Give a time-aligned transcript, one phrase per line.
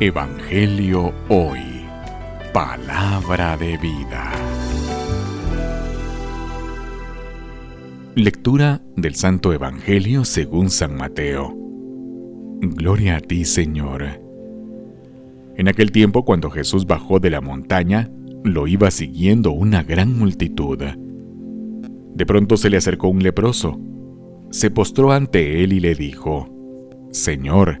[0.00, 1.60] Evangelio Hoy.
[2.52, 4.32] Palabra de vida.
[8.16, 11.54] Lectura del Santo Evangelio según San Mateo.
[12.60, 14.04] Gloria a ti, Señor.
[15.56, 18.10] En aquel tiempo, cuando Jesús bajó de la montaña,
[18.42, 20.78] lo iba siguiendo una gran multitud.
[22.14, 23.78] De pronto se le acercó un leproso.
[24.50, 26.48] Se postró ante él y le dijo,
[27.12, 27.80] Señor,